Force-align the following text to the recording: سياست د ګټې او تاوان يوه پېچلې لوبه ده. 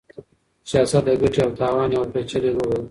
سياست 0.69 1.03
د 1.07 1.09
ګټې 1.21 1.41
او 1.45 1.51
تاوان 1.59 1.89
يوه 1.95 2.07
پېچلې 2.13 2.49
لوبه 2.53 2.69
ده. 2.77 2.77